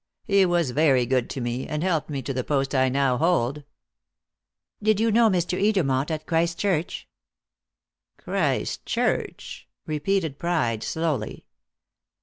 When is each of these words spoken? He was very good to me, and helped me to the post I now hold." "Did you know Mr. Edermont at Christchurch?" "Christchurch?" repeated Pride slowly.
He 0.25 0.47
was 0.47 0.71
very 0.71 1.05
good 1.05 1.29
to 1.29 1.41
me, 1.41 1.67
and 1.67 1.83
helped 1.83 2.09
me 2.09 2.23
to 2.23 2.33
the 2.33 2.43
post 2.43 2.73
I 2.73 2.89
now 2.89 3.17
hold." 3.19 3.63
"Did 4.81 4.99
you 4.99 5.11
know 5.11 5.29
Mr. 5.29 5.61
Edermont 5.61 6.09
at 6.09 6.25
Christchurch?" 6.25 7.07
"Christchurch?" 8.17 9.67
repeated 9.85 10.39
Pride 10.39 10.81
slowly. 10.81 11.45